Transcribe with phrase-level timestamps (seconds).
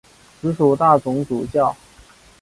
[0.41, 1.77] 直属大总主教。